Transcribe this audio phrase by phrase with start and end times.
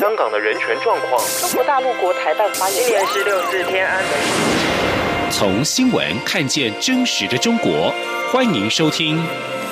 [0.00, 1.22] 香港的人权状况。
[1.42, 5.30] 中国大陆国台办发言今年十六四天安门。
[5.30, 7.92] 从新闻看见真实的中国，
[8.32, 9.18] 欢迎收听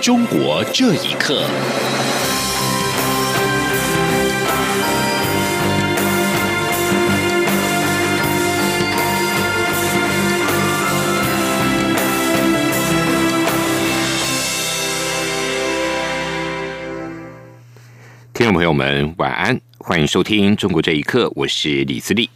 [0.04, 1.36] 《中国这一刻》。
[18.34, 22.28] 听众朋友们，晚安，欢迎收听《中国这一刻》，我是李自立。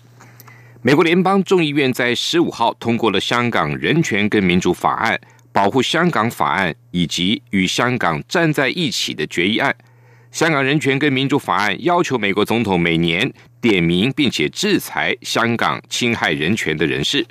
[0.80, 5.14] 美国联邦众议院在十五号通过了《香港人权跟民主法案》、
[5.50, 9.74] 《保护香港法案》以及《与香港站在一起》的决议案。
[10.30, 17.26] 《香港人权跟民主法案》要求美国总统每年点名并且制裁香港侵害人权的人士。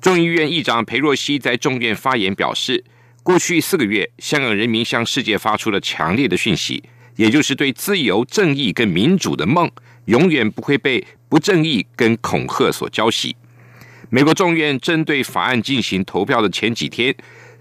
[0.00, 2.82] 众议院议长裴若曦在众院发言表示，
[3.22, 6.82] 过去四个月，香港人民向世界发出了强烈的讯息。
[7.16, 9.70] 也就是对自由、正义跟民主的梦，
[10.06, 13.34] 永远不会被不正义跟恐吓所浇熄。
[14.10, 17.14] 美国众院针对法案进行投票的前几天，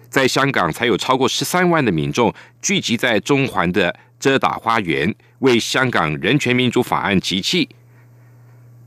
[0.10, 7.70] 在香港才有超过十三万的民众聚集在中环的遮打花园，为香港人权民主法案集气。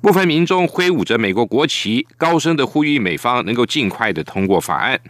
[0.00, 5.00] 部分民众挥舞着美国国旗，高声的呼吁美方能够尽快的通过法案。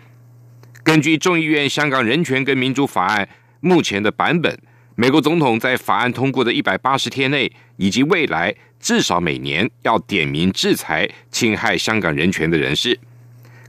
[0.84, 3.28] 根据众议院香港人权跟民主法案
[3.60, 4.56] 目前的版本。
[4.96, 13.00] 美国总统在法案通过的一百八十天内，以及未来至少每年要点名制裁侵害香港人权的人士。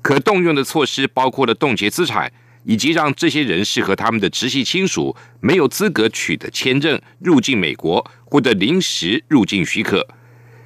[0.03, 2.31] 可动用的措施包括了冻结资产，
[2.63, 10.07] 以及让这些人士和他们的直系亲属没有资格取得签证入境美国，或者临时入境许可。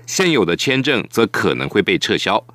[0.05, 2.45] 现有的签证则可能会被撤销。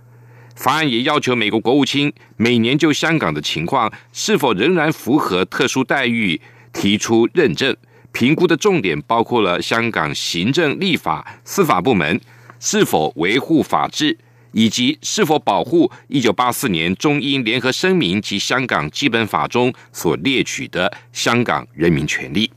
[0.55, 6.38] 法案也要求美国国务卿每年就香港的情况是否仍然符合特殊待遇
[6.75, 7.75] 提出认证。
[8.15, 12.21] 评估的重点包括了香港行政、立法、司法部门
[12.61, 14.17] 是否维护法治，
[14.53, 22.49] 以及是否保护一九八四年中英联合声明及香港基本法中所列举的香港人民权利。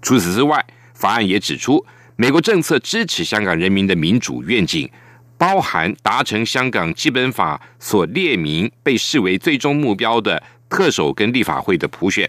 [0.00, 0.64] 除此之外，
[0.94, 1.84] 法案也指出，
[2.16, 4.90] 美国政策支持香港人民的民主愿景，
[5.36, 12.26] 包含达成香港基本法所列明被视为最终目标的特首跟立法会的普选。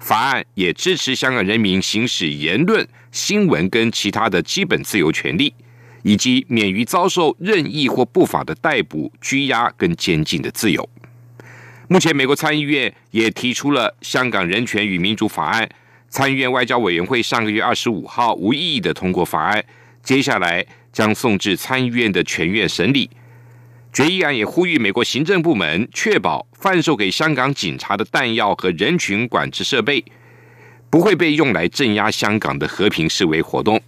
[0.00, 5.52] 法案也支持香港人民行使言论、新闻跟其他的基本自由权利，
[6.02, 10.88] 以及免于遭受任意或不法的逮捕、拘押跟监禁的自由。
[11.86, 15.64] 目前，美国参议院也提出了《香港人权与民主法案》，
[16.08, 19.62] 参议院外交委员会上个月二十五号无异议的通过法案，
[20.02, 23.10] 接下来将送至参议院的全院审理。
[23.92, 30.04] 决议案也呼吁美国行政部门确保贩售给香港警察的弹药和人群管制设备
[30.88, 33.80] 不会被用来镇压香港的和平示威活动。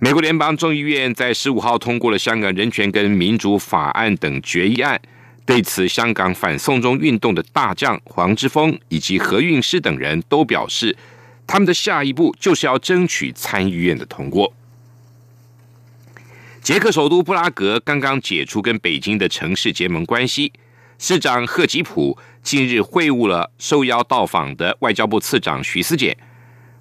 [0.00, 5.00] 美国联邦众议院在十五号通过了《香港人权跟民主法案》等决议案，
[5.46, 10.94] 对此，香港反送中运动的大将黄之锋以及何韵诗等人都表示，
[11.46, 14.52] 他们的下一步就是要争取参议院的通过。
[16.64, 20.50] 捷克首都布拉格刚刚解除跟北京的城市结盟关系，
[20.98, 26.16] 市长赫吉普近日会晤了受邀到访的外交部次长徐思俭。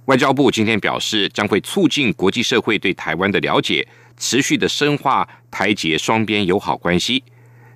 [0.06, 3.86] 外交部今天表示，将会促进国际社会对台湾的了解，
[4.16, 7.22] 持续的深化台捷双边友好关系。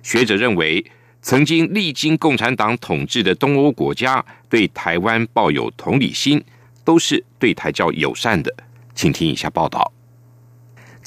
[0.02, 0.82] 学者认为，
[1.20, 6.42] 曾经历经共产党统治的东欧国家对台湾抱有同理心，
[6.82, 8.50] 都是对台较友善的。
[8.94, 9.92] 请听以下报道。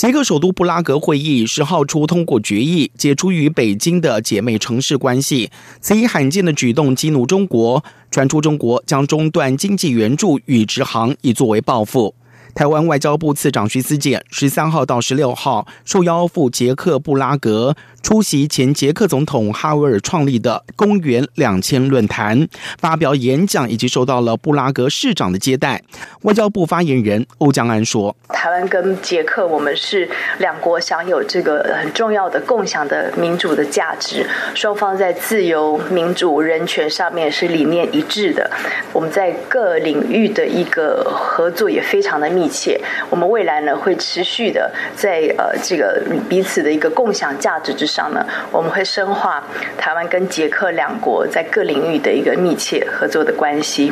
[0.02, 5.52] 捷克首都布拉格会议十号初通过决议，解除与北京的姐妹城市关系。
[5.80, 12.16] 此以罕见的举动激怒中国，传出中国将中断经济援助与直航，以作为报复。
[12.56, 22.48] 台湾外交部次长徐思健十三号到十六号受邀赴捷克布拉格出席前捷克总统哈维尔创立的公元两千论坛，
[22.78, 25.82] 发表演讲，以及受到了布拉格市长的接待。
[26.22, 30.08] 外交部发言人欧江安说：“台湾跟捷克，我们是
[30.38, 38.52] 两国享有这个很重要的共享的民主的价值，双方在自由、民主、人权上面是理念一致的。
[38.94, 42.78] 我们在各领域的一个合作也非常的密。”切，
[43.10, 49.44] 我们未来呢会持续的在呃这个彼此的一个共享价值之上呢，我们会深化
[49.78, 53.92] 台湾跟捷克两国在各领域的一个密切合作的关系。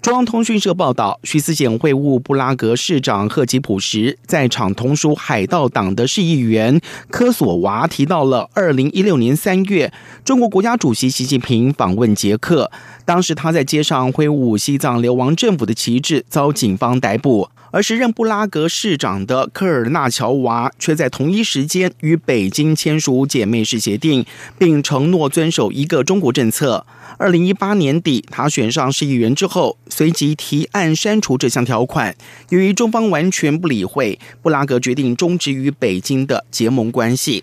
[0.00, 9.92] 中央通讯社报道，徐思俭会晤布拉格市长赫吉普时，在场同属海盗党的市议员科索娃提到了二零一六年三月，
[10.24, 12.68] 中国国家主席习近平访问捷克，
[13.04, 17.48] 当时他在街上挥舞西藏流亡政府的旗帜，遭警方逮捕。
[17.72, 24.26] 而时任布拉格市长的科尔纳乔娃却在同一时间与北京签署姐妹市协定，
[24.58, 26.86] 并承诺遵守一个中国政策。
[27.16, 32.14] 二零一八年底，他选上市议员之后，随即提案删除这项条款。
[32.50, 37.42] 由于中方完全不理会，布拉格决定终止与北京的结盟关系。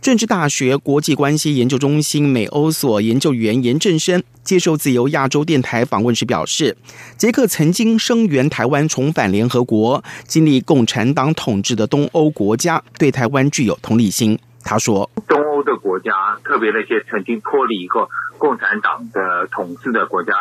[0.00, 6.76] 政治大学国际关系研究中心美欧所研究员严正生接受自由亚洲电台访问时表示，
[7.16, 14.38] 捷克曾经声援台湾重返联合国，经历共产党统治的东欧国家对台湾具有同理心。
[14.62, 16.12] 他说：“东欧的国家，
[16.44, 18.08] 特别那些曾经脱离过
[18.38, 20.32] 共产党的统治的国家，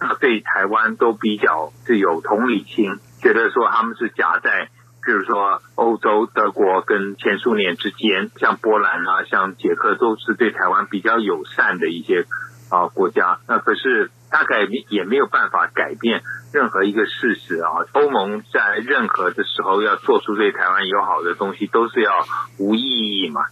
[0.00, 4.68] 那对台湾都比较是有同理心，觉得说他们是夹在。”
[5.04, 12.26] 比如说，欧洲德国跟前苏联之间，像波兰啊，像捷克，都是对台湾比较友善的一些
[12.70, 13.38] 啊国家。
[13.46, 16.22] 那可是大概也没有办法改变
[16.52, 17.84] 任何一个事实啊。
[17.92, 22.10] 欧盟在任何的时候要做出对台湾友好的东西，都是要
[22.58, 23.42] 无意义嘛。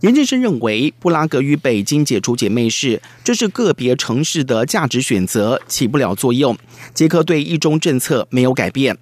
[0.00, 6.56] 严建生认为，布拉格与北京解除姐妹市，这是个别城市的价值选择，起不了作用。
[6.94, 8.96] 捷克对一中政策没有改变。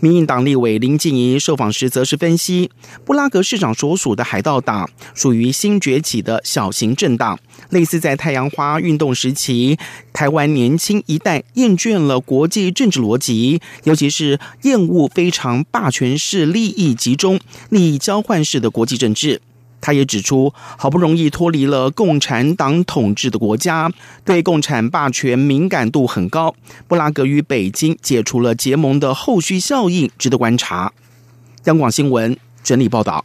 [0.00, 2.70] 民进党立委林静怡受访时则是分析，
[3.04, 7.38] 布拉格市长所属的海盗党属于新崛起的小型政党，
[7.70, 9.78] 类似在太阳花运动时期，
[10.12, 17.38] 台湾年轻一代厌倦了国际政治逻辑，尤其是厌恶非常霸权式、利益集中、
[17.70, 19.40] 利益交换式的国际政治。
[19.82, 23.92] 他也指出，好不容易脱离了共产党统治的国家，
[24.24, 26.54] 对共产霸权敏感度很高。
[26.88, 30.92] 布拉格与北京解除了结盟的后续效应值得观察。
[31.64, 33.24] 央广新闻整理报道。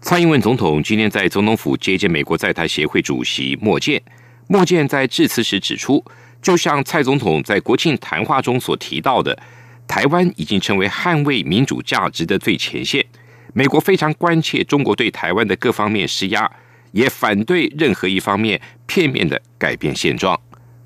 [0.00, 4.00] 蔡英文总统今天在总统府接见美国在台协会主席莫健。
[4.46, 6.04] 莫健在致辞时指出，
[6.40, 9.36] 就像蔡总统在国庆谈话中所提到的，
[9.86, 13.04] 台湾已经成为捍卫民主价值的最前线。
[13.54, 16.50] 美国非常关切中国对台湾的各方面施压，
[16.92, 20.38] 也反对任何一方面片面的改变现状。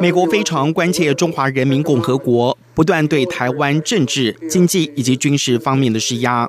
[0.00, 6.48] 美国非常关切中华人民共和国不断对台湾政治、经济以及军事方面的施压。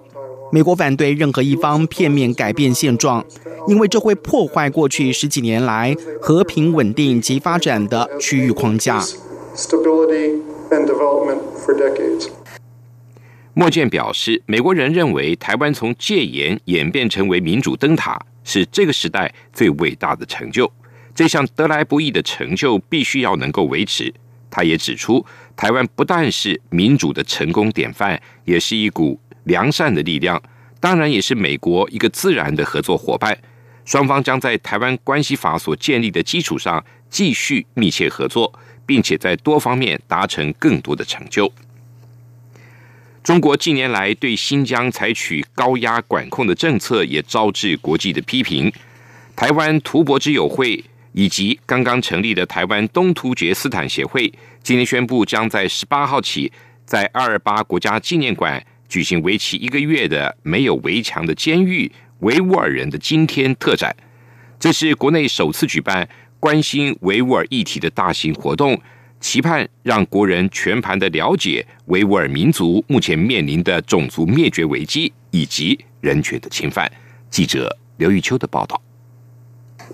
[0.52, 3.26] 美国反对任何一方片面改变现状，
[3.68, 9.04] 因为这会破坏过去十几年来和平稳定及发展的区域框架。”
[10.76, 12.30] And development for decades.
[13.54, 20.70] 莫健表示，美国人认为台湾从戒严演变成为民主灯塔，是这个时代最伟大的成就。
[21.16, 24.14] 这项得来不易的成就必须要能够维持。
[24.52, 25.26] 他也指出，
[25.56, 30.42] 台湾不但是民主的成功典范，也是一股良善的力量，
[30.82, 33.38] 当然也是美国一个自然的合作伙伴。
[33.86, 38.52] 双方将在台湾关系法所建立的基础上继续密切合作。
[38.86, 41.52] 并且在多方面达成更多的成就。
[43.24, 48.72] 中国近年来对新疆采取高压管控的政策，也招致国际的批评。
[49.36, 50.84] 台湾图博之友会
[51.14, 56.52] 以及刚刚成立的台湾东突厥斯坦协会，今天宣布将在十八号起，
[56.86, 63.96] 在二二八国家纪念馆举行为期一个月的没有围墙的监狱维吾尔人的今天特展。
[64.60, 66.08] 这是国内首次举办。
[66.46, 68.80] 关心维吾尔议题的大型活动，
[69.20, 76.88] 期盼让国人全盘的了解维吾尔民族目前面临的种族灭绝危机以及人权的侵犯。
[77.32, 78.80] 记者刘玉秋的报道。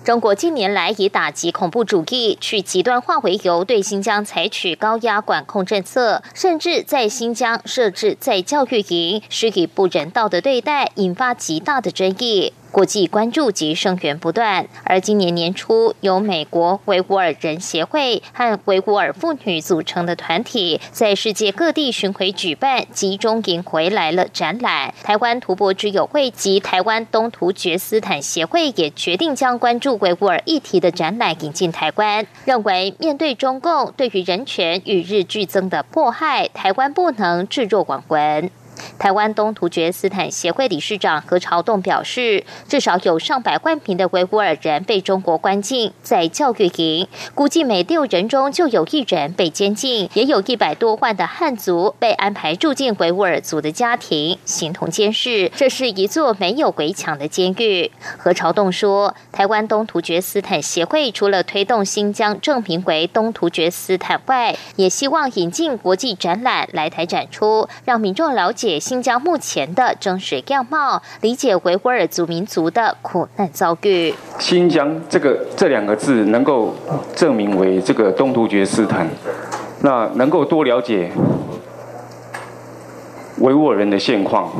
[0.04, 12.52] 中国近年来以打击恐怖主义、去极端化为由，对新疆采取高压管控政策，甚至在新疆设置在教育营，施以不人道的对待，引发极大的争议。
[12.72, 24.94] 国际关注及声援不断，而今年年初，由美国维吾尔人协会和维吾尔妇女组成的团体，在世界各地巡回举办集中营回来了展览。
[25.02, 38.50] 台湾图博之友会及台湾东突厥斯坦协会也决定将关注维吾尔议题的展览引进台湾，认为面对中共对于人权与日俱增的迫害，台湾不能置若罔闻。
[38.98, 55.50] 台湾东突厥斯坦协会理事长何朝栋表示，至少有上百万名的维吾尔人被中国关进在教育营，估计每六人中就有一人被监禁，也有一百多万的汉族被安排住进维吾尔族的家庭，形同监视。
[55.56, 57.90] 这是一座没有围墙的监狱。
[58.18, 68.78] 何朝栋说，台湾东突厥斯坦协会除了推动新疆证明为东突厥斯坦外，也希望引进国际展览来台展出，让民众了解。
[68.82, 74.12] 新疆目前的真实样貌，理解维吾尔族民族的苦难遭遇。
[74.40, 76.74] 新疆这个这两个字能够
[77.14, 79.08] 证明为这个东突厥斯坦，
[79.82, 81.12] 那能够多了解
[83.38, 84.50] 维吾尔人的现况。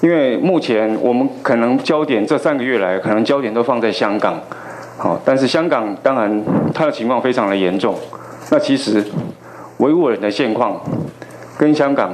[0.00, 4.40] 因为目前我们可能焦点这三个月来，可能焦点都放在香港，
[4.96, 7.94] 好，但是香港当然它的情况非常的严重。
[8.50, 9.04] 那其实
[9.76, 10.80] 维吾尔人的现况
[11.58, 12.10] 跟香港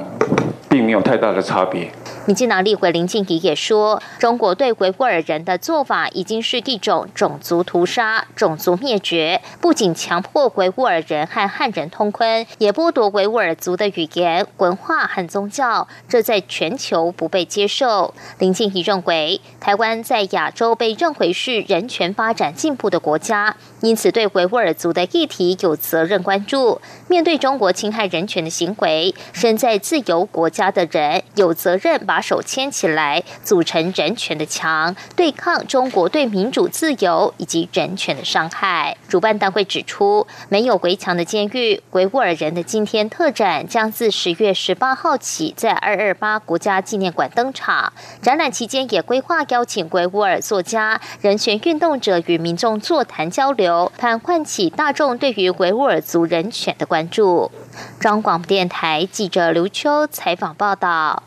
[0.71, 1.93] 并没有太大的差别。
[2.27, 18.15] 民进党立委林静怡也说，中国对维吾尔人的做法已经是一种种族屠杀、种族灭绝，不仅强迫维吾尔人和汉人通婚，也剥夺维吾尔族的语言、文化和宗教，这在全球不被接受。
[18.39, 26.81] 林静怡认为，台湾在亚洲被认为是人权发展进步的国家，因此对维吾尔族的议题有责任关注。
[27.07, 32.01] 面对中国侵害人权的行为，身在自由国家的人有责任。
[32.07, 38.97] 把手牵起来，组成人权的墙，对抗中国对民主自由以及人权的伤害。
[39.09, 47.93] 主办单位指出，没有围墙的监狱——维吾尔人的今天特展将自十月十八号起在二二八国家纪念馆登场。
[48.23, 57.51] 展览期间也规划邀请维吾尔作家、人权运动者与民众座谈交流，盼唤起大众对于维吾尔族人权的关注。
[57.99, 61.23] 中广播电台记者刘秋采访报道。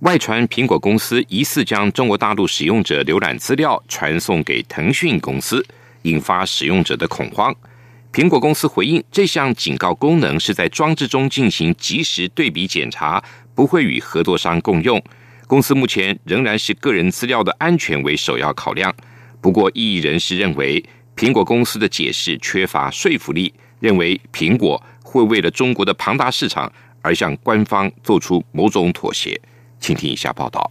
[0.00, 5.64] 外传苹果公司疑似将中国大陆使用者浏览资料传送给腾讯公司，
[6.02, 7.54] 引发使用者的恐慌。
[8.12, 13.22] 苹果公司回应，这项警告功能是在装置中进行即时对比检查，
[13.54, 15.00] 不会与合作商共用。
[15.46, 18.92] 公司目前仍然是个人资料的安全为首要考量。
[19.40, 20.84] 不过，异议人士认为，
[21.16, 29.40] 苹果公司的解释缺乏说服力，认为苹果会为了中国的庞大市场而向官方做出某种妥协。
[29.78, 30.70] 请听一下报道。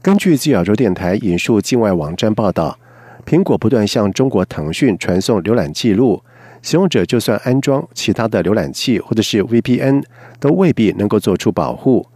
[0.00, 2.78] 根据自亚洲电台引述境外网站报道，
[3.26, 6.22] 苹果不断向中国腾讯传送浏览记录，
[6.62, 10.02] 使用者就算安装其他的浏览器或者是 VPN，
[10.40, 12.06] 都未必能够做出保护。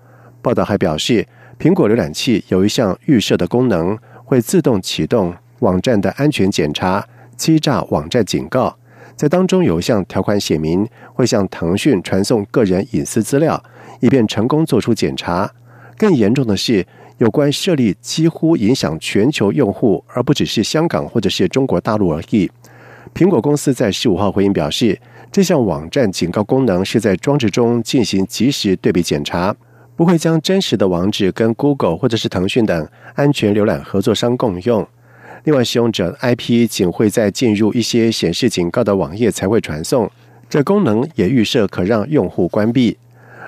[0.40, 1.26] 报道还表示，
[1.58, 8.76] 苹果浏览器有一项预设的功能，会自动启动网站的安全检查、欺诈网站警告，
[9.16, 13.62] 在当中有一项条款写明，会向腾讯传送个人隐私资料，
[14.00, 15.50] 以便成功做出检查。
[15.96, 16.84] 更严重的是，
[17.18, 22.50] 有关设立几乎影响全球用户，而不只是香港或者是中国大陆而已。
[23.14, 24.98] 苹果公司在十五号回应表示，
[25.30, 29.54] 这项网站警告功能是在装置中进行即时对比检查，
[29.94, 34.84] 不会将真实的网址跟 Google 或者是腾讯等安全浏览合作商共用。
[35.44, 40.10] 另外，使用者 IP 仅会在进入一些显示警告的网页才会传送，
[40.48, 42.96] 这功能也预设可让用户关闭。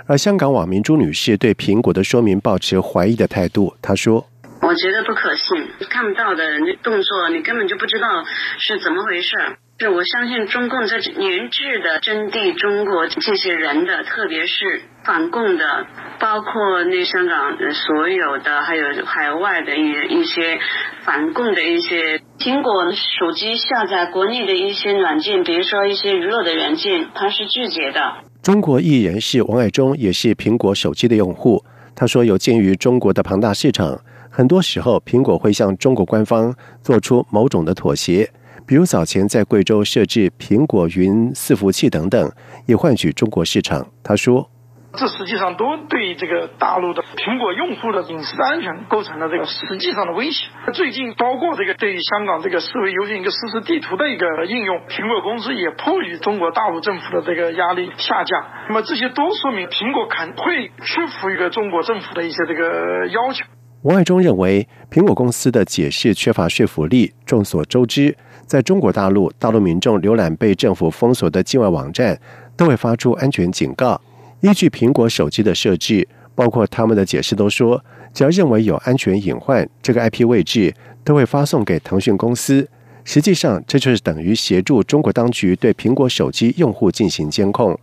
[0.07, 3.75] 而香港网民朱女士对苹果的说明保持怀疑的态度。
[3.81, 4.27] 她说
[4.61, 5.57] ：“我觉得不可信，
[5.89, 6.45] 看不到的
[6.83, 8.25] 动作，你根本就不知道
[8.59, 9.31] 是怎么回事。
[9.77, 15.87] 是我相信中共在研制的针对中国这些人的，特别是反共的，
[16.21, 20.59] 包括那香港所有的，还有海外的一一些
[21.03, 28.01] 反共的一些苹果手机下载国内的一些软件，比如说一些娱乐的软件，它是拒绝的。”
[28.45, 31.65] 中国艺人是王爱忠也是苹果手机的用户。
[31.97, 34.01] 他说：“有鉴于中国的庞大市场，
[34.31, 38.29] 很多时候苹果会向中国官方做出某种的妥协，
[38.67, 42.33] 比如早前在贵州设置苹果云伺服器等等，
[42.67, 44.51] 以换取中国市场。”他说。
[44.97, 50.47] 这实际上都对这个大陆的苹果用户的隐私安全构成了这个实际上的威胁。
[50.73, 58.47] 最近包括这个对于香港这个视为优先一个实时地图的一个应用，苹果公司也迫于中国大陆政府的这个压力下架。
[58.69, 63.45] 那么这些都说明苹果肯会屈服于中国政府的一些这个要求。
[63.83, 67.13] 王爱忠认为，苹果公司的解释缺乏说服力。
[67.27, 68.17] 众所周知，
[68.47, 72.19] 在中国大陆，大陆民众浏览被政府封锁的境外网站，
[72.57, 74.01] 都会发出安全警告。
[74.41, 77.83] 依据苹果手机的设置，包括他们的解释都说，
[78.13, 82.69] 只要认为有安全隐患，这个 IP 位置都会发送给腾讯公司。
[83.05, 87.79] 实际上，这就是等于协助中国当局对苹果手机用户进行监控。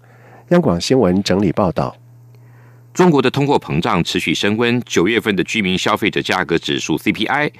[0.49, 1.95] 央广新闻整理报道：
[2.93, 7.51] 中国的通货膨胀持续升温，九月份的居民消费者价格指数 CPI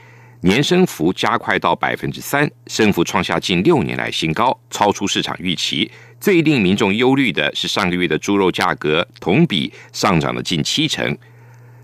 [0.44, 5.90] 年升幅加快到百分之三，升幅创下近六年来新高，超出市场预期。
[6.20, 11.16] 最令民众忧虑的是，上个月的猪肉价格同比上涨了近七成。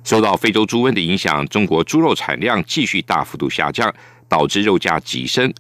[0.03, 3.93] 受到非洲猪瘟的影响，中国猪肉产量继续大幅度下降，
[4.27, 5.53] 导致肉价急升。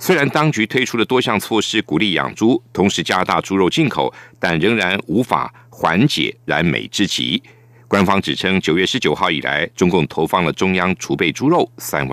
[0.00, 7.40] 虽然当局推出了多项措施鼓励养猪，同时加大猪肉进口，但仍然无法缓解燃眉之急。
[7.86, 12.08] 官方指称，九月十九号以来，中共投放了中央储备猪肉三。